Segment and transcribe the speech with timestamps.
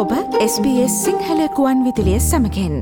[0.00, 2.74] ඔබ SBS සිංහලකුවන් විදිලිය සමකෙන්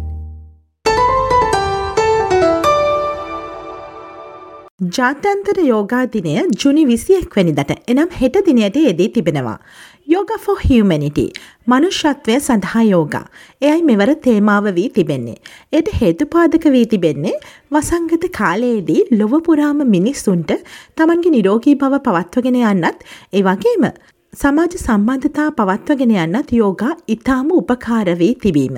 [4.96, 9.56] ජාත්‍යන්තර යෝගා දිනය ජුනි විසියෙක් වැනිදට එනම් හෙට දිනයට යෙදී තිබෙනවා.
[10.08, 11.24] යෝග ෆෝ හියමනිටි
[11.66, 13.24] මනුෂ්‍යත්වය සඳහා යෝගා.
[13.62, 15.38] එයයි මෙවර තේමාව වී තිබෙන්නේ.
[15.72, 17.34] එයට හේතුපාදක වී තිබෙන්නේ
[17.72, 20.54] වසංගත කාලයේදී ලොවපුරාම මිනිස්සුන්ට
[20.96, 23.90] තමන්ගේ නිරෝගී බව පවත්වගෙන යන්නත් ඒවගේම
[24.32, 28.76] සමාජ සම්බන්ධතා පවත්වගෙන යන්නත් යෝගා ඉතාම උපකාර වී තිබීම.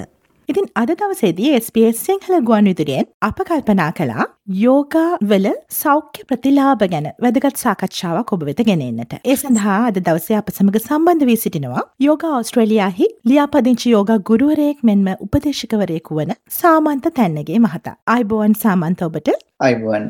[0.48, 4.26] ඉතින් අද දවසේදී SBS සිංහල ගුවන් විදුරියෙන් අප කල්පනා කළා
[4.60, 9.12] යෝගා වල සෞඛ්‍ය ප්‍රතිලාභ ගැන වැදගත් සාකච්ඡාවක් ඔබ වෙත ගෙනෙන්නට.
[9.22, 15.04] ඒ සඳහා අද දවසේ අප සමග සම්බන්ධ වී සිටිනවා යෝගා ඔස්ට්‍රේලියාහි ලියාපදිංචි යෝගා ගුරුවරයෙක් මෙන්ම
[15.18, 17.96] උපදේශකවරයෙකු වන සාමන්ත තැන්නගේ මහතා.
[18.14, 19.30] අයිබෝවන් සාමන්ත ඔබට
[19.60, 20.08] අයිබුවන්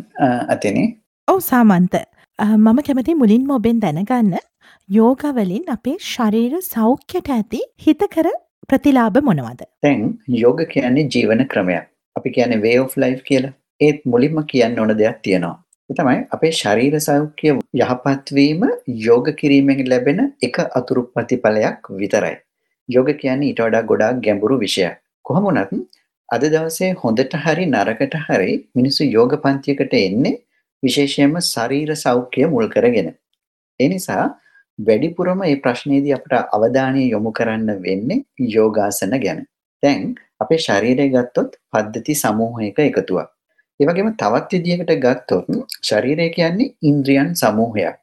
[0.56, 0.86] අතනේ
[1.28, 2.00] ඔවු සාමන්ත
[2.38, 4.38] මම කැමති මුලින්ම ඔබෙන් දැනගන්න
[4.88, 8.28] යෝගවලින් අපේ ශරීර සෞඛ්‍යයට ඇති හිතකර
[8.68, 9.62] ප්‍රතිලාභ මොනවද.
[9.82, 10.04] තැන්
[10.42, 15.18] යෝග කියන්නේ ජීවන ක්‍රමයක් අපි කියන වේ of ලයිෆ් කියලා ඒත් මුලින්ම කියන්න ඕන දෙයක්
[15.22, 15.56] තියෙනවා.
[15.90, 18.60] තමයි අපේ ශරීර සෞඛ්‍ය යහපත්වීම
[19.06, 22.36] යෝග කිරීමෙන් ලැබෙන එක අතුරු ප්‍රතිඵලයක් විතරයි.
[22.88, 25.00] යෝග කියන්නේ ඊට වඩා ගොඩාක් ගැඹුරු විෂයක්.
[25.24, 25.72] කොහොම වුණත්
[26.28, 30.36] අද දවසේ හොඳට හරි නරකට හරි මිනිස්සු යෝග පන්තියකට එන්නේ
[30.82, 33.10] විශේෂයෙන්ම ශරීර සෞඛ්‍ය මුල් කරගෙන.
[33.80, 34.24] ඒ නිසා
[34.86, 39.40] වැඩිපුරම මේ ප්‍රශ්නේදී අපට අවධානය යොමු කරන්න වෙන්නේ යෝගාසන ගැන.
[39.82, 40.02] දැන්
[40.40, 43.28] අපේ ශරීරය ගත්තොත් පද්ධති සමූහයක එකතුවක්.
[43.80, 45.46] ඒ වගේම තවත් විදිහකට ගත්තොත්
[45.82, 47.96] ශරීරය කියන්නේ ඉන්ද්‍රියන් සමූහයක්.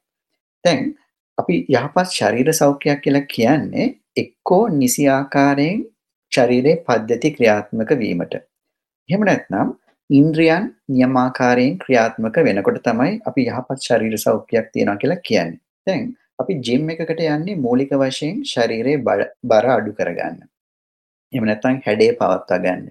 [0.63, 0.83] දැන්
[1.37, 5.83] අපි යහපත් ශරීර සෞඛ්‍යයක් කියලා කියන්නේ එක්කෝ නිසි ආකාරයෙන්
[6.31, 8.33] ශරීරයේ පද්ධති ක්‍රියාත්මක වීමට.
[9.09, 9.75] එහෙම නැත්නම්
[10.09, 15.61] ඉන්ද්‍රියන් නියමාකාරයෙන් ක්‍රියාත්මක වෙනකොට තමයි අපි යහපත් ශරීර සෞඛ්‍යයක් තියෙනවා කියලා කියන්නේ.
[15.87, 16.07] දැන්
[16.39, 19.01] අපි ජිම් එකකට යන්නේ මූලික වශයෙන් ශරීරයේ
[19.51, 20.37] බර අඩු කරගන්න.
[21.33, 22.83] එහෙම නැත්නම් හැඩය පවත්වා ගන්න.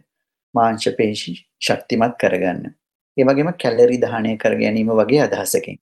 [0.55, 1.34] මාංශ පේශි
[1.67, 2.74] ශක්තිමත් කරගන්න.
[3.17, 5.79] ඒ වගේම කැලරි දහනය කර ගැනීම වගේ අදහසකින්.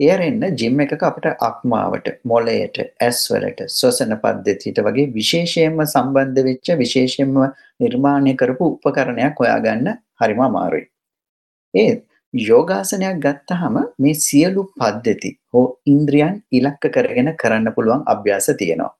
[0.00, 2.76] ඒ අරෙන්න ජිම් එකක අපිට අක්මාවට, මොළයට,
[3.06, 7.40] ඇස් වලට, ශ්වසන පද්ධතියට වගේ විශේෂයෙන්ම සම්බන්ධ වෙච්ච විශේෂයෙන්ම
[7.84, 9.88] නිර්මාණය කරපු උපකරණයක් හොයාගන්න
[10.20, 10.86] හරිම අමාරුයි.
[11.74, 12.04] ඒත්
[12.34, 18.90] යෝගාසනයක් ගත්තහම මේ සියලු පද්ධති හෝ ඉන්ද්‍රියන් ඉලක්ක කරගෙන කරන්න පුළුවන් අභ්‍යාස තියෙනවා.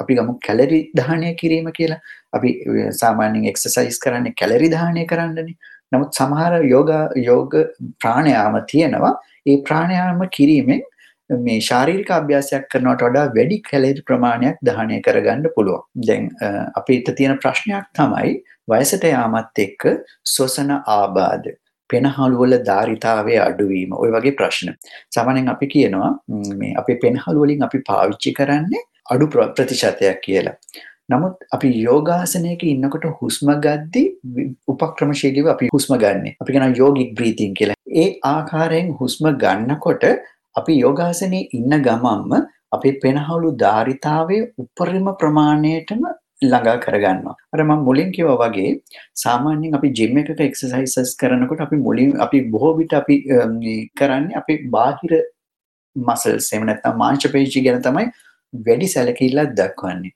[0.00, 2.00] අපි ගමු කැලරි දහනය කිරීම කියලා.
[2.32, 2.50] අපි
[2.92, 5.56] සාමාන්‍යයෙන් එක්සර්සයිස් කරන්නේ කැලරි දහනය කරන්නනේ.
[5.92, 7.56] නමුත් සමහර යෝගා යෝග
[8.02, 9.14] ප්‍රාණයාම තියෙනවා.
[9.46, 10.82] ඒ ප්‍රාණයාම කිරීමෙන්
[11.30, 15.86] මේ ශාරීරික අභ්‍යාසයක් කරනවට වඩා වැඩි කැලරි ප්‍රමාණයක් දහනය කරගන්න පුළුවන්.
[16.08, 16.28] දැන්
[16.74, 19.94] අපිට තියෙන ප්‍රශ්නයක් තමයි වයසට යාමත් එක්ක
[20.26, 21.56] ශ්වසන ආබාධ
[21.90, 24.74] පෙනහළුවල ධාරිතාවය අඩුවීම ඔය වගේ ප්‍රශ්න.
[25.10, 26.10] සාමාන්‍යයෙන් අපි කියනවා
[26.56, 30.56] මේ අපේ පෙනහළු වලින් අපි පාවිච්චි කරන්නේ අඩු ප්‍රතිශතයක් කියලා.
[31.08, 34.04] නමුත් අපි යෝගාසනයක ඉන්නකොට හුස්ම ගද්දි
[34.68, 36.26] උපක්‍රමශීලීව අපි හුස්ම ගන්න.
[36.40, 37.78] අපි කියනවා යෝගික් බ්‍රීතිං කියලා.
[37.94, 40.04] ඒ ආකාරයෙන් හුස්ම ගන්නකොට
[40.56, 46.02] අපි යෝගාසනයේ ඉන්න ගමම්ම අපේ පෙනහළු ධාරිතාවය උපරිම ප්‍රමාණයටම
[46.42, 47.36] ළඟා කරගන්නවා.
[47.52, 48.72] අර මම මුලින් කිව්වා වගේ
[49.24, 53.16] සාමාන්‍යයෙන් අපි ජිම් එකක එක්සර්සයිසස් කරනකොට අපි මුලින් අපි බොහෝ විට අපි
[53.96, 55.12] කරන්නේ අපේ බාහිර
[55.96, 58.06] මසල්ස් එහෙම නැත්නම් මාංශ පේශි ගැන තමයි
[58.52, 60.12] වැඩි සැලකිල්ලක් දක්වන්නේ.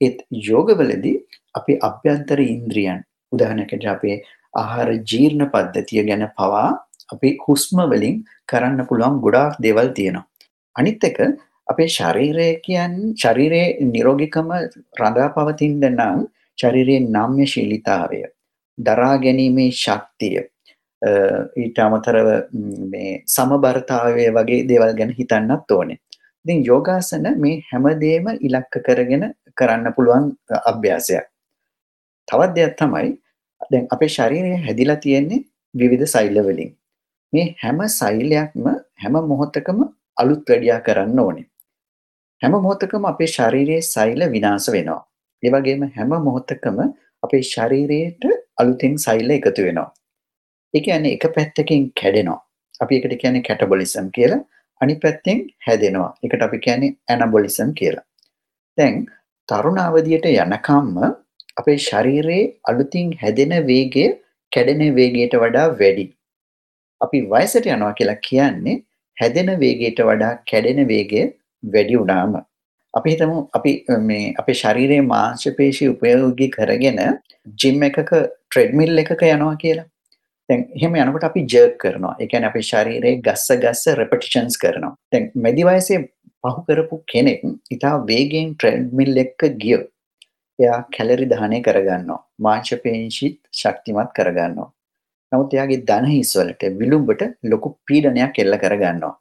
[0.00, 1.16] ඒත් යෝගවලදී
[1.54, 3.00] අපි අභ්‍යන්තර ඉන්ද්‍රියන්
[3.32, 4.16] උදාහරණයකට අපේ
[4.54, 6.68] ආහාර ජීර්ණ පද්ධතිය ගැන පවා
[7.14, 8.16] අපි හුස්ම වලින්
[8.52, 10.26] කරන්න පුළුවන් ගොඩාක් දේවල් තියෙනවා.
[10.76, 11.18] අනිත් එක
[11.70, 14.50] අපේ ශරීරය කියන් ශරීරයේ නිරෝගිකම
[15.00, 16.20] රඳා පවතින්ද නම්
[16.58, 18.22] ශරීරයේ නම්‍ය ශීලිතාවය
[18.78, 20.38] දරා ගැනීමේ ශක්තිය
[21.56, 22.28] ඊට අමතරව
[22.92, 25.98] මේ සමබරතාවය වගේ දේවල් ගැන හිතන්නත් ඕනේ.
[26.44, 29.24] ඉතින් යෝගාසන මේ හැමදේම ඉලක්ක කරගෙන
[29.58, 30.26] කරන්න පුළුවන්
[30.64, 31.26] අභ්‍යාසයක්.
[32.28, 33.08] තවත් දෙයක් තමයි
[33.70, 35.44] දැන් අපේ ශරීරය හැදිලා තියෙන්නේ
[35.74, 36.72] විවිධ සෛල වලින්.
[37.32, 38.66] මේ හැම සෛලයක්ම
[39.02, 39.80] හැම මොහොතකම
[40.16, 41.49] අලුත් වැඩියා කරන්න ඕනේ.
[42.42, 45.00] හැම මොහොතකම අපේ ශරීරයේ සෛල විනාශ වෙනවා.
[45.42, 46.78] ඒ වගේම හැම මොහොතකම
[47.22, 48.24] අපේ ශරීරයට
[48.60, 49.88] අලුතෙන් සෛල එකතු වෙනවා.
[50.74, 52.40] ඒ කියන්නේ එක පැත්තකින් කැඩෙනවා.
[52.82, 54.40] අපි ඒකට කියන්නේ කැටබොලිසම් කියලා.
[54.80, 56.10] අනිත් පැත්තෙන් හැදෙනවා.
[56.22, 58.04] ඒකට අපි කියන්නේ ඇනබොලිසම් කියලා.
[58.78, 58.96] දැන්
[59.48, 60.96] තරුණ අවදියට යනකම්ම
[61.60, 64.06] අපේ ශරීරයේ අලුතින් හැදෙන වේගය
[64.52, 66.06] කැඩෙන වේගයට වඩා වැඩි.
[67.00, 68.78] අපි වයසට යනවා කියලා කියන්නේ
[69.16, 71.22] හැදෙන වේගයට වඩා කැඩෙන වේගය
[71.62, 72.36] වැඩි වුණාම
[72.94, 73.72] අපි හිතමු අපි
[74.08, 77.00] මේ අපේ ශරීරයේ මාංශ පේශි උපයෝගී කරගෙන
[77.62, 79.86] ජිම් එකක ට්‍රෙඩ්මිල් එකක යනවා කියලා.
[80.48, 82.14] දැන් එහෙම යනකොට අපි ජර්ක් කරනවා.
[82.20, 84.94] ඒ කියන්නේ අපේ ශරීරයේ ගස්ස ගස්ස රෙපිටිෂන්ස් කරනවා.
[85.12, 86.00] දැන් මැදි වයසේ
[86.42, 87.40] පහු කරපු කෙනෙක්
[87.76, 89.78] ඉතා වේගෙන් ට්‍රෙඩ්මිල් එක ගිය.
[90.58, 92.20] එයා කැලරි දහනය කරගන්නවා.
[92.46, 94.70] මාංශ පේශිත් ශක්තිමත් කරගන්නවා.
[95.32, 97.22] නමුත් එයාගේ දන හිස් වලට විලුඹට
[97.52, 99.14] ලොකු පීඩනයක් එල්ල කරගන්නවා.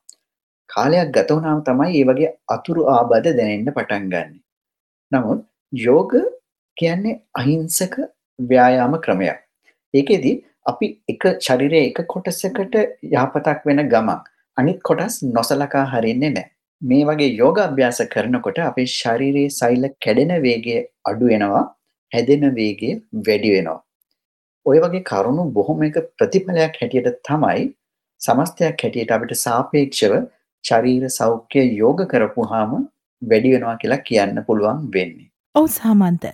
[0.69, 4.35] කාලයක් ගත වුණාම තමයි මේ වගේ අතුරු ආබාධ දැනෙන්න පටන් ගන්න.
[5.11, 5.41] නමුත්
[5.73, 6.13] යෝග
[6.77, 7.95] කියන්නේ අහිංසක
[8.39, 9.39] ව්‍යායාම ක්‍රමයක්.
[9.93, 10.31] ඒකෙදි
[10.71, 12.77] අපි එක ශරීරයේ එක කොටසකට
[13.15, 14.21] යහපතක් වෙන ගමන්
[14.57, 16.51] අනිත් කොටස් නොසලකා හරින්නේ නැහැ.
[16.81, 20.75] මේ වගේ යෝග අභ්‍යාස කරනකොට අපේ ශරීරයේ සෛල කැඩෙන වේගය
[21.09, 21.63] අඩු වෙනවා,
[22.11, 22.89] හැදෙන වේගය
[23.27, 23.79] වැඩි වෙනවා.
[24.65, 27.63] ඔය වගේ කරුණු බොහොම එක ප්‍රතිඵලයක් හැටියට තමයි
[28.21, 30.13] සමස්තයක් හැටියට අපිට සාපේක්ෂව
[30.63, 32.71] ශරීර සෞඛ්‍ය යෝග කරපුවාම
[33.21, 35.29] වැඩි වෙනවා කියලා කියන්න පුළුවන් වෙන්නේ.
[35.55, 36.25] ඔව් සාමන්ත.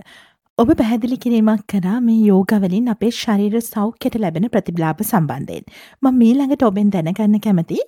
[0.58, 5.66] ඔබ පැහැදිලි කිරීමක් කරා මේ යෝගවලින් අපේ ශරීර සෞඛ්‍යයට ලැබෙන ප්‍රතිලාභ සම්බන්ධයෙන්.
[6.04, 7.80] මම ඊළඟට ඔබෙන් දැනගන්න කැමති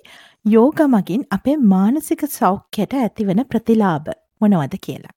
[0.46, 5.14] යෝග මගින් අපේ මානසික සෞඛ්‍යයට ඇතිවන ප්‍රතිලාභ මොනවද කියලා.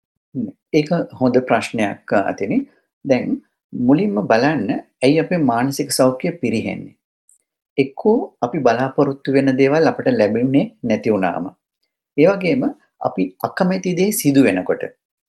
[0.73, 2.61] ඒක හොඳ ප්‍රශ්නයක් අතිනි.
[3.05, 3.41] දැන්
[3.73, 4.69] මුලින්ම බලන්න
[5.03, 6.98] ඇයි අපේ මානසික සෞඛ්‍ය පිරිහෙන්නේ.
[7.79, 11.47] එක්කෝ අපි බලාපොරොත්තු වෙන දේවල් අපට ලැබෙන්නේ නැති වුණාම.
[12.17, 12.65] ඒ වගේම
[13.09, 14.83] අපි අකමැති දේ සිදු වෙනකොට.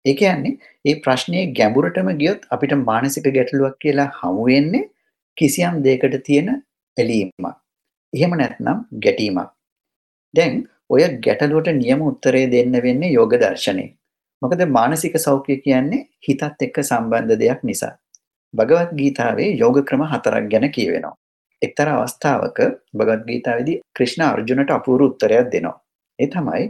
[0.06, 0.56] ඒ කියන්නේ
[0.86, 4.90] මේ ප්‍රශ්නේ ගැඹුරටම ගියොත් අපිට මානසික ගැටලුවක් කියලා හමු වෙන්නේ
[5.38, 6.50] කිසියම් දෙයකට තියෙන
[6.98, 7.56] ඇලීමක්.
[8.14, 9.50] එහෙම නැත්නම් ගැටීමක්.
[10.34, 10.54] දැන්
[10.90, 13.90] ඔය ගැටලුවට නියම උත්තරේ දෙන්න වෙන්නේ යෝග දර්ශනේ.
[14.42, 17.94] මොකද මානසික සෞඛ්‍ය කියන්නේ හිතත් එක්ක සම්බන්ධ දෙයක් නිසා.
[18.54, 21.19] භගවත් ගීතාවේ යෝග ක්‍රම හතරක් ගැන කියවෙනවා.
[21.62, 22.60] එක්තරා අවස්ථාවක
[22.98, 25.78] භගවත් ගීතාවේදී ක්‍රිෂ්ණ අර්ජුනට අපූර්ව උත්තරයක් දෙනවා.
[26.20, 26.66] ඒ තමයි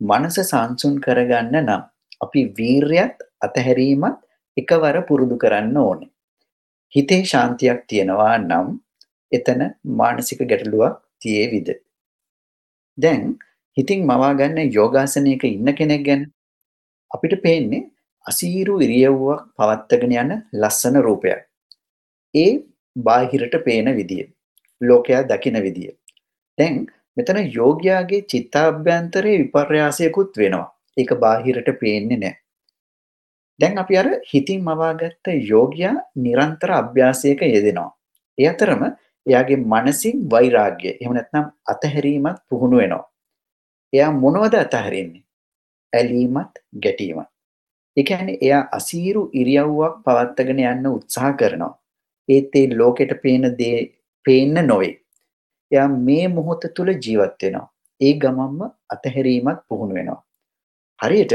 [0.00, 1.82] මනස සංසුන් කරගන්න නම්
[2.20, 4.18] අපි වීරයත් අතහැරීමත්
[4.56, 6.10] එකවර පුරුදු කරන්න ඕනේ.
[6.94, 8.68] හිතේ ශාන්තියක් තියෙනවා නම්
[9.32, 9.62] එතන
[9.98, 11.68] මානසික ගැටලුවක් තියේවිද?
[12.98, 13.22] දැන්
[13.76, 16.22] හිතින් මවා ගන්න යෝගාසනයක ඉන්න කෙනෙක් ගැන
[17.10, 17.88] අපිට පේන්නේ
[18.26, 20.30] අසීරු ඉරියව්වක් පවත්වාගෙන යන
[20.60, 21.40] ලස්සන රූපයක්.
[22.34, 22.52] ඒ
[22.96, 24.24] බාහිරට පේන විදිය.
[24.80, 25.90] ලෝකයා දකින විදිය.
[26.58, 26.86] දැන්
[27.16, 30.66] මෙතන යෝගයාගේ චිත්තාභ්‍යන්තරයේ විපර්යාසයකුත් වෙනවා.
[30.96, 32.38] ඒක බාහිරට පේන්නේ නැහැ.
[33.60, 37.90] දැන් අපි අර හිතින් මවාගත්ත යෝගයා නිරන්තර අභ්‍යාසයක යෙදෙනවා.
[38.38, 38.82] ඒ අතරම
[39.26, 43.04] එයාගේ මනසින් වෛරාග්‍ය එහෙම නැත්නම් අතහැරීමත් පුහුණු වෙනවා.
[43.92, 45.24] එයා මොනවද අතහැරින්නේ?
[45.92, 47.28] ඇලීමත් ගැටීමත්.
[47.96, 51.72] ඒ කියන්නේ එයා අසීරු ඉරියව්වක් පවත්වාගෙන යන්න උත්සාහ කරනවා.
[52.28, 53.78] ඒත් ඒ ලෝකෙට පේන දේ
[54.26, 54.94] පේන්න නොවේ.
[55.72, 57.66] එයා මේ මොහොත තුල ජීවත් වෙනවා.
[58.00, 58.60] ඒ ගමම්ම
[58.90, 60.20] අතහැරීමත් පුහුණු වෙනවා.
[61.00, 61.34] හරියට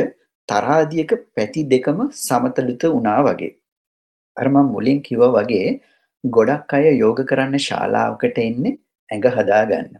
[0.50, 3.54] තරාදියක පැති දෙකම සමතලිත වුණා වගේ.
[4.38, 5.70] අර මම මුලින් කිව්වා වගේ
[6.24, 8.78] ගොඩක් අය යෝග කරන්න ශාලාවකට එන්නේ
[9.10, 9.92] ඇඟ හදාගන්න.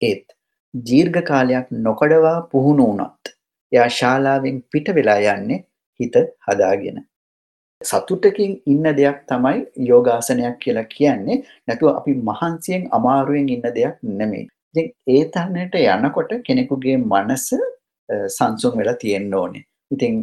[0.00, 0.26] ඒත්
[0.74, 3.34] දීර්ඝ කාලයක් නොකඩවා පුහුණු වුණත්
[3.72, 5.64] එයා ශාලාවෙන් පිට වෙලා යන්නේ
[6.00, 6.16] හිත
[6.46, 6.98] හදාගෙන.
[7.90, 9.60] සතුටකින් ඉන්න දෙයක් තමයි
[9.90, 11.38] යෝගාසනයක් කියලා කියන්නේ.
[11.68, 14.48] නැතුව අපි මහන්සියෙන් අමාරුවෙන් ඉන්න දෙයක් නෙමෙයි.
[14.74, 17.46] ඉතින් ඒ තැනට යනකොට කෙනෙකුගේ මනස
[18.28, 19.64] සංසුන් වෙලා තියෙන්න ඕනේ.
[19.90, 20.14] ඉතින්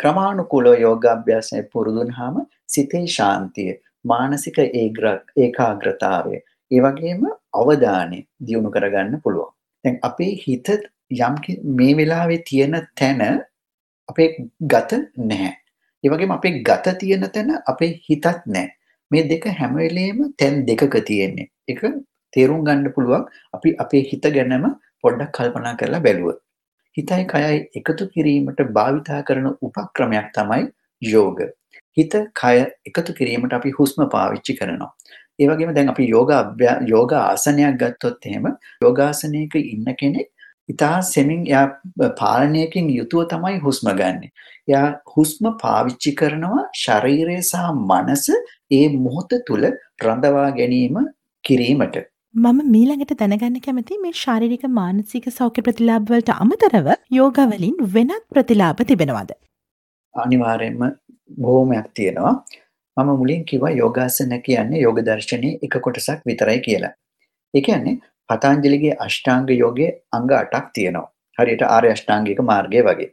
[0.00, 2.36] ක්‍රමානුකූලව යෝගාභ්‍යාසය පුරුදු වුණාම
[2.66, 3.72] සිතේ ශාන්තිය,
[4.04, 6.36] මානසික ඒකාග්‍රතාවය,
[6.70, 7.22] ඒ වගේම
[7.60, 9.52] අවධානය දියුණු කරගන්න පුළුවන්.
[9.84, 10.68] දැන් අපේ හිත
[11.10, 11.36] යම්
[11.78, 13.22] මේ වෙලාවේ තියෙන තැන
[14.08, 14.28] අපේ
[14.72, 15.54] ගත නැහැ.
[16.04, 18.68] ඒ වගේම අපේ ගත තියෙන තැන අපේ හිතත් නැහැ.
[19.10, 21.48] මේ දෙක හැම වෙලේම තැන් දෙකක තියෙන්නේ.
[21.68, 21.82] ඒක
[22.32, 23.24] තේරුම් ගන්න පුළුවන්
[23.54, 24.66] අපි අපේ හිත ගැනම
[25.02, 26.38] පොඩ්ඩක් කල්පනා කරලා බැලුවොත්.
[26.96, 30.64] හිතයි කයයි එකතු කිරීමට භාවිතා කරන උපක්‍රමයක් තමයි
[31.02, 31.40] යෝග.
[31.96, 32.54] හිත කය
[32.88, 34.90] එකතු කිරීමට අපි හුස්ම පාවිච්චි කරනවා.
[35.40, 36.30] ඒ වගේම දැන් අපි යෝග
[36.86, 38.46] යෝග ආසනයක් ගත්තොත් එහෙම
[38.82, 40.28] යෝගාසනයක ඉන්න කෙනෙක්
[40.68, 41.66] ඉතා සෙමින් එයා
[42.20, 44.20] පාලනයකින් යුතුව තමයි හුස්ම ගන්න.
[44.68, 48.26] එයා හුස්ම පාවිච්චි කරනවා ශරීරය සහ මනස
[48.70, 49.66] ඒ මොහොත තුළ
[50.04, 50.98] රඳවා ගැනීම
[51.44, 51.98] කිරීමට.
[52.34, 59.32] මම මීළඟට දැනගන්න කැමති මේ ශාරීරික මානසික සෞඛ්‍ය ප්‍රතිලාභවලට අමතරව යෝගවලින් වෙනත් ප්‍රතිලාභ තිබෙනවද.
[60.14, 60.82] අනිවාර්යෙන්ම
[61.42, 62.34] බොහෝමයක් තියෙනවා.
[62.96, 66.94] මම මුලින් කිව්වා යෝගාසන කියන්නේ යෝග දර්ශනයේ එක කොටසක් විතරයි කියලා.
[67.54, 67.96] ඒ කියන්නේ
[68.28, 71.08] පතාංජලිගේ අෂ්ටාංග යෝගයේ අංග 8ක් තියෙනවා.
[71.38, 73.10] හරියට ආර්ය අෂ්ටාංගික මාර්ගය වගේ.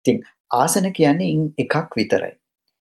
[0.00, 0.22] ඉතින්
[0.60, 2.34] ආසන කියන්නේ ඉන් එකක් විතරයි.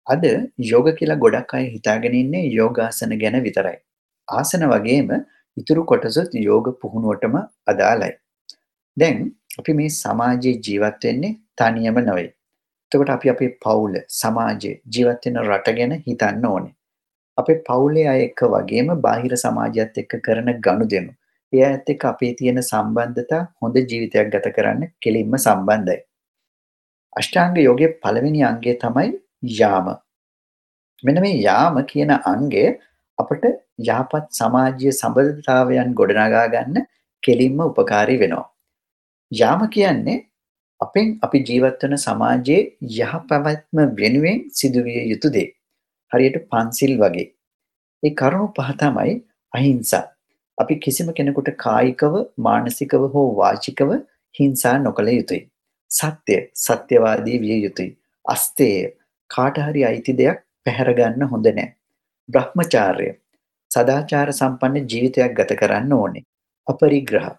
[0.06, 0.24] අද
[0.70, 3.78] යෝග කියලා ගොඩක් අය හිතාගෙන ඉන්නේ යෝගාසන ගැන විතරයි.
[4.28, 5.10] ආසන වගේම
[5.56, 7.34] ඉතුරු කොටසත් යෝග පුහුණුවටම
[7.72, 8.14] අදාළයි.
[8.96, 9.18] දැන්
[9.58, 12.30] අපි මේ සමාජයේ ජීවත් වෙන්නේ තනියම නෙවෙයි.
[12.92, 16.74] එතකොට අපි අපේ පවුල, සමාජයේ ජීවත් වෙන රට ගැන හිතන්න ඕනේ.
[17.38, 21.12] අපේ පවුලේ අය එක්ක වගේම බාහිර සමාජයත් එක්ක කරන ගනුදෙනු.
[21.54, 26.00] ඒ අයත් එක්ක අපේ තියෙන සම්බන්ධතා හොඳ ජීවිතයක් ගත කරන්න කෙලින්ම සම්බන්ධයි.
[27.12, 29.10] අෂ්ටාංග යෝගයේ පළවෙනි අංගය තමයි
[29.58, 29.88] යාම.
[31.02, 32.64] මෙන්න මේ යාම කියන අංගය
[33.18, 33.44] අපට
[33.88, 36.86] යහපත් සමාජීය සම්බන්ධතාවයන් ගොඩනගා ගන්න
[37.22, 38.46] කෙලින්ම උපකාරී වෙනවා.
[39.32, 40.18] යාම කියන්නේ
[40.80, 42.62] අපෙන් අපි ජීවත් වන සමාජයේ
[42.98, 45.48] යහපැවැත්ම වෙනුවෙන් සිදුවිය යුතු දේ.
[46.12, 47.28] හරියට පන්සිල් වගේ.
[48.02, 49.14] ඒ කරුණු පහ තමයි
[49.52, 50.04] අහිංසා.
[50.58, 53.90] අපි කිසිම කෙනෙකුට කායිකව, මානසිකව හෝ වාචිකව
[54.40, 55.42] හිංසා නොකළ යුතුයි.
[55.90, 57.90] සත්‍ය, සත්‍යවාදී විය යුතුයි.
[58.24, 58.92] අස්තේය,
[59.30, 61.68] කාට හරි අයිති දෙයක් පැහැර ගන්න හොඳ නෑ.
[62.28, 63.08] බ්‍රහ්මචාර්ය,
[63.70, 66.24] සදාචාර සම්පන්න ජීවිතයක් ගත කරන්න ඕනේ.
[66.66, 67.30] අපරිග්‍රහ,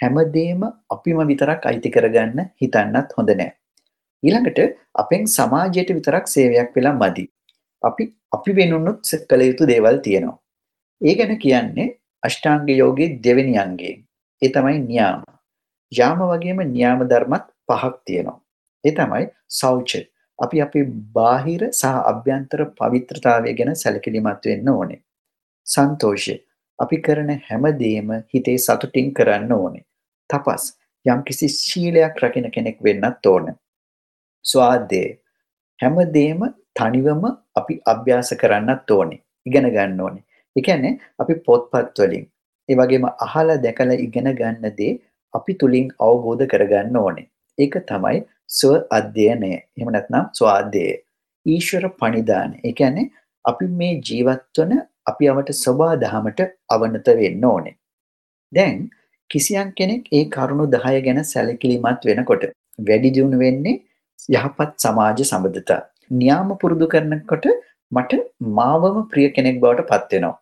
[0.00, 0.62] හැමදේම
[0.94, 3.52] අපිම විතරක් අයිති කරගන්න හිතන්නත් හොඳ නෑ.
[4.22, 4.60] ඊළඟට
[5.02, 7.24] අපෙන් සමාජයට විතරක් සේවයක් වෙලා මදි.
[7.82, 8.04] අපි
[8.36, 9.00] අපි වෙනුනුත්
[9.30, 10.38] කළ යුතු දේවල් තියෙනවා.
[11.00, 11.88] ඒ ගැන කියන්නේ
[12.22, 13.98] අෂ්ටාංග යෝගයේ දෙවෙනි අංගයෙන්.
[14.42, 15.20] ඒ තමයි න්‍යාම.
[15.92, 18.40] යාම වගේම න්‍යාම ධර්මත් පහක් තියෙනවා.
[18.84, 19.24] ඒ තමයි
[19.60, 19.90] සෞච.
[20.38, 20.84] අපි අපේ
[21.16, 25.00] බාහිර සහ අභ්‍යන්තර පවිත්‍රතාවය ගැන සැලකිලිමත් වෙන්න ඕනේ.
[25.66, 26.36] සන්තෝෂය.
[26.78, 29.84] අපි කරන හැමදේම හිතේ සතුටින් කරන්න ඕනේ.
[30.30, 30.64] තපස්.
[31.06, 33.52] යම්කිසි ශීලයක් රකින කෙනෙක් වෙන්නත් ඕන.
[34.44, 35.02] ස්වාදය.
[35.80, 36.40] හැමදේම
[36.74, 37.24] තනිවම
[37.54, 39.22] අපි අභ්‍යාස කරන්නත් ඕනේ.
[39.46, 40.24] ඉගෙන ගන්න ඕනේ.
[40.56, 42.26] ඒ කියන්නේ අපි පොත්පත් වලින්
[42.68, 44.92] ඒ වගේම අහලා දැකලා ඉගෙන ගන්න දේ
[45.34, 47.26] අපි තුලින් අවබෝධ කරගන්න ඕනේ.
[47.58, 48.18] ඒක තමයි
[48.58, 49.50] ස්ව අධ්‍යයනය.
[49.76, 50.92] එහෙම නැත්නම් ස්වාධ්‍යය.
[51.46, 52.50] ඊශ්වර පණිදාන.
[52.66, 53.10] ඒ කියන්නේ
[53.44, 54.72] අපි මේ ජීවත් වන
[55.06, 56.40] අපි අවට සබා දහමට
[56.74, 57.76] අවනත වෙන්න ඕනේ.
[58.52, 58.80] දැන්
[59.30, 62.44] කිසියම් කෙනෙක් ඒ කරුණු 10 ගැන සැලකිලිමත් වෙනකොට
[62.88, 63.76] වැඩි දියුණු වෙන්නේ
[64.36, 65.82] යහපත් සමාජ සම්බන්ධතා.
[66.20, 67.46] න්‍යාම පුරුදු කරනකොට
[67.92, 68.20] මට
[68.58, 70.36] මාවම ප්‍රිය කෙනෙක් බවට පත් වෙනවා.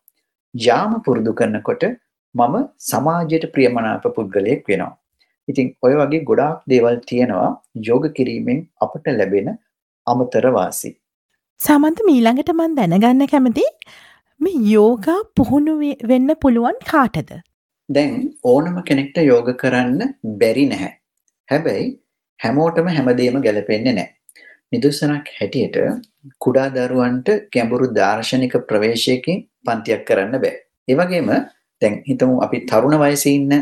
[0.54, 1.84] යාම පුරුදු කරනකොට
[2.34, 2.56] මම
[2.90, 4.92] සමාජයට ප්‍රියමනාප පුද්ගලයෙක් වෙනවා.
[5.48, 7.50] ඉතින් ඔය වගේ ගොඩාක් දේවල් තියෙනවා
[7.88, 9.48] යෝග කිරීමෙන් අපට ලැබෙන
[10.06, 10.90] අමතර වාසි.
[11.60, 13.66] සමන්ත මීළඟට මන් දැනගන්න කැමති
[14.40, 15.74] මේ යෝගා පුහුණු
[16.10, 17.30] වෙන්න පුළුවන් කාටද?
[17.88, 18.14] දැන්
[18.44, 20.92] ඕනම කෙනෙක්ට යෝග කරන්න බැරි නැහැ.
[21.48, 21.88] හැබැයි
[22.40, 24.14] හැමෝටම හැමදේම ගැලපෙන්නේ නැහැ.
[24.72, 25.76] නිදර්ශනක් හැටියට
[26.44, 30.56] කුඩා දරුවන්ට ගැඹුරු දාර්ශනික ප්‍රවේශයකින් පන්තියක් කරන්න බෑ.
[30.88, 31.30] ඒ වගේම
[31.82, 33.54] දැන් හිතමු අපි තරුණ වයසේ ඉන්න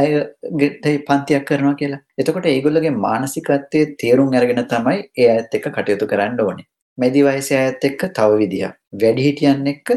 [0.00, 2.00] අයට පන්තියක් කරනවා කියලා.
[2.20, 6.68] එතකොට ඒගොල්ලෝගේ මානසිකත්වයේ තේරුම් අරගෙන තමයි ඒ අයත් එක්ක කටයුතු කරන්න ඕනේ.
[6.98, 8.78] මැදි වයසේ අයත් එක්ක තව විදියක්.
[9.02, 9.88] වැඩිහිටියන් එක්ක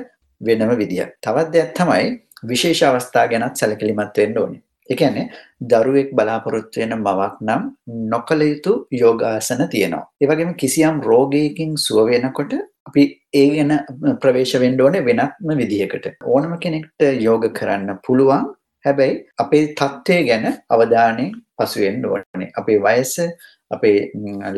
[0.41, 1.15] වෙනම විදියක්.
[1.23, 2.11] තවත් දෙයක් තමයි
[2.43, 4.61] විශේෂ අවස්ථා ගැනත් සැලකිලිමත් වෙන්න ඕනේ.
[4.91, 5.27] ඒ කියන්නේ
[5.71, 7.63] දරුවෙක් බලාපොරොත්තු වෙන මවක් නම්
[8.13, 10.03] නොකල යුතු යෝගාසන තියෙනවා.
[10.21, 12.55] ඒ වගේම කිසියම් රෝගයකින් සුව වෙනකොට
[12.89, 13.73] අපි ඒ ගැන
[14.23, 16.07] ප්‍රවේශ වෙන්න ඕනේ වෙනත්ම විදිහකට.
[16.33, 18.45] ඕනම කෙනෙක්ට යෝග කරන්න පුළුවන්.
[18.85, 20.45] හැබැයි අපේ தත්ත්වය ගැන
[20.75, 22.51] අවධානයෙන් පසු වෙන්න ඕනේ.
[22.61, 23.13] අපේ වයස,
[23.71, 23.97] අපේ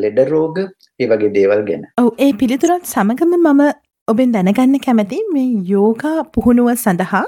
[0.04, 0.58] ලෙඩ රෝග,
[1.00, 1.84] ඒ වගේ දේවල් ගැන.
[2.02, 3.62] ඔව් ඒ පිළිතුරත් සමගම මම
[4.08, 7.26] ඔබෙන් දැනගන්න කැමති මේ යෝගා පුහුණුව සඳහා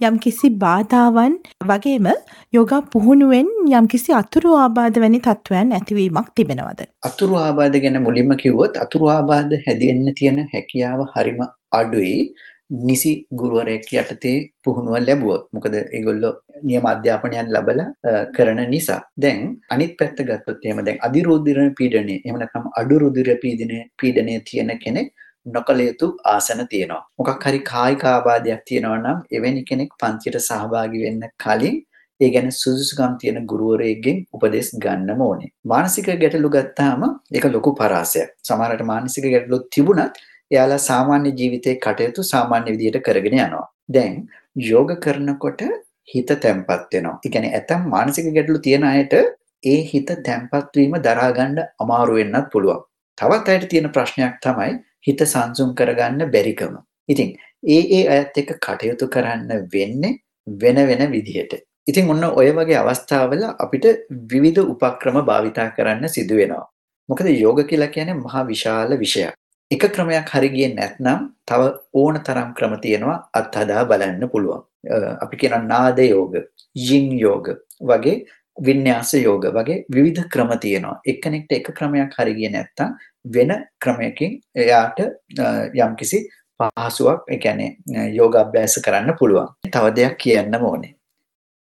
[0.00, 1.32] යම්කිසි බාධාවන්
[1.68, 2.06] වගේම
[2.52, 6.80] යෝගා පුහුණුවෙන් යම්කිසි අතුරු ආබාධ වැනි තත්ත්වයන් ඇතිවීමක් තිබෙනවද?
[7.08, 11.40] අතුරු ආබාධ ගැන මුලින්ම කිව්වොත් අතුරු ආබාධ හැදෙන්න තියෙන හැකියාව හරිම
[11.72, 12.14] අඩුයි.
[12.88, 15.44] නිසි ගුරුවරයෙක් යටතේ පුහුණුව ලැබුවොත්.
[15.52, 17.88] මොකද ඒගොල්ලෝ නියම අධ්‍යාපනයක් ලැබලා
[18.36, 19.00] කරන නිසා.
[19.16, 19.40] දැන්
[19.70, 25.10] අනිත් පැත්ත ගත්තොත් එහෙම දැන් අධිරුධිර පීඩනය එහෙම නැත්නම් අඩු රුධිර පීඩනය පීඩනය තියෙන කෙනෙක්
[25.56, 27.02] නොකළ යුතු ආසන තියෙනවා.
[27.18, 31.76] මොකක් හරි කායික ආබාධයක් තියෙනවා නම් එවැනි කෙනෙක් පන්තියට සහභාගී වෙන්න කලින්
[32.20, 35.50] ඒ ගැන සුදුසුකම් තියෙන ගුරුවරයෙක්ගෙන් උපදෙස් ගන්නම ඕනේ.
[35.64, 37.02] මානසික ගැටලු ගත්තාම
[37.32, 38.30] ඒක ලොකු පරාසයක්.
[38.46, 40.16] සමහරට මානසික ගැටලු තිබුණත්
[40.50, 43.66] එයාලා සාමාන්‍ය ජීවිතේ කටයුතු සාමාන්‍ය විදිහට කරගෙන යනවා.
[43.88, 44.16] දැන්
[44.68, 45.62] යෝග කරනකොට
[46.08, 47.16] හිත තැම්පත් වෙනවා.
[47.16, 49.14] ඒ කියන්නේ ඇතම් මානසික ගැටලු තියෙන අයට
[49.64, 52.82] ඒ හිත තැම්පත් වීම දරා ගන්න අමාරු වෙන්නත් පුළුවන්.
[53.18, 56.74] තවත් අයට තියෙන ප්‍රශ්නයක් තමයි හිත සංසුන් කරගන්න බැරිකම.
[57.08, 57.34] ඉතින්
[57.66, 61.52] ඒ ඒ අයත් එක්ක කටයුතු කරන්න වෙන්නේ වෙන වෙන විදිහට.
[61.86, 63.86] ඉතින් ඔන්න ඔය වගේ අවස්ථාවල අපිට
[64.30, 66.64] විවිධ උපක්‍රම භාවිතා කරන්න සිදු වෙනවා.
[67.08, 69.34] මොකද යෝග කියලා කියන්නේ මහා විශාල විෂයක්.
[69.70, 71.62] එක ක්‍රමයක් හරි ගියේ නැත්නම් තව
[71.94, 74.62] ඕන තරම් ක්‍රම තියෙනවා අත්හදා බලන්න පුළුවන්.
[75.24, 76.34] අපි කියන නාද යෝග,
[76.88, 77.48] යින් යෝග
[77.80, 78.24] වගේ
[78.58, 81.00] වින්‍යාස යෝග වගේ විවිධ ක්‍රම තියෙනවා.
[81.06, 82.96] එක්කෙනෙක්ට එක ක්‍රමයක් හරි ගියේ නැත්නම්
[83.34, 83.50] වෙන
[83.80, 84.98] ක්‍රමයකින් එයාට
[85.76, 86.18] යම්කිසි
[86.60, 89.48] පහසුවක් ඒ කියන්නේ යෝග අභ්‍යාස කරන්න පුළුවන්.
[89.72, 90.94] තව දෙයක් කියන්න ඕනේ.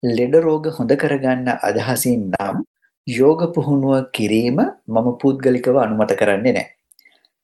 [0.04, 2.64] ලෙඩ රෝග හොඳ කරගන්න අදහසින් නම්
[3.08, 6.70] යෝග පුහුණුව කිරීම මම පුද්ගලිකව අනුමත කරන්නේ නැහැ.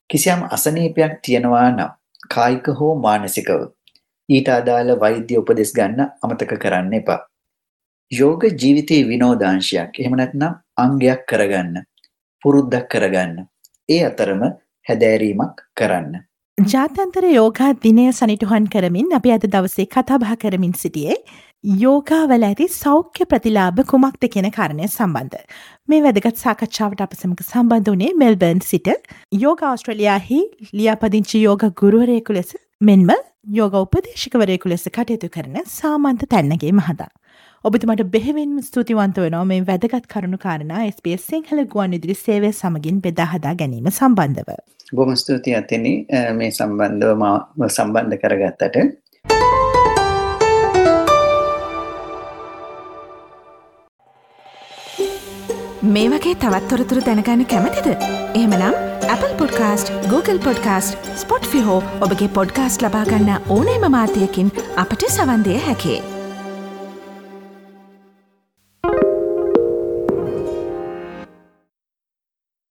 [0.09, 1.91] කිසියම් අසනීපයක් තියෙනවා නම්
[2.29, 3.61] කායික හෝ මානසිකව
[4.29, 7.19] ඊට අදාළ වෛද්‍ය උපදෙස් ගන්න අමතක කරන්න එපා.
[8.11, 11.75] යෝග ජීවිතයේ විනෝදාංශයක් එහෙම නැත්නම් අංගයක් කරගන්න
[12.43, 13.35] පුරුද්දක් කරගන්න
[13.89, 14.41] ඒ අතරම
[14.87, 16.15] හැදෑරීමක් කරන්න.
[16.57, 21.19] ජාත්‍යන්තර යෝගා දිනය සනිටුහන් කරමින් අපි අද දවසේ කතාබා කරමින් සිටියේ
[21.83, 25.45] යෝගාවල ඇති සෞඛ්‍ය ප්‍රතිලාභ කුමක්ද කියන කාරණය සම්බන්ධ.
[25.89, 28.89] මේ වැදගත් සාකච්ඡාවට අප සමඟ සම්බන්ධ වනේ මෙල්බර්න් සිට
[29.45, 30.41] යෝග ආස්ට්‍රලයාහි
[30.73, 33.09] ලියාපදිංචි යෝග ගුරුවරයකු ලෙස මෙන්ම
[33.59, 37.11] යෝග උපදේශකවරයකු ලෙස කටයුතු කරන සාමන්ත තැන්නගේ මහදා.
[37.65, 43.51] ඔබතුමට බෙහෙවින්ම ස්තුතිවන්ත වෙනවා මේ වැදගත් කරුණු කාරණා SBS සිංහල ගුවන් ඉදිරි සේවය සමගින් බෙදාහදා
[43.61, 44.49] ගැනීම සම්බන්ධව.
[44.97, 45.91] බොහොම ස්තුතියි අතෙනි
[46.37, 47.23] මේ සම්බන්ධව
[47.67, 48.77] සම්බන්ධ කරගත්තට.
[55.95, 57.89] මේ වගේ තවත්තොරතුරු දැනගන්න කැමතිද.
[58.41, 58.77] එහමනම්
[59.15, 66.18] Apple පුොඩ්කාස්ට Google පොඩ්කාස්ට ස්පොට් ෆිහෝ ඔබගේ පොඩ්කාස්ට ලබාගන්න ඕනේම මාතයකින් අපට සවන්දය හැකේ.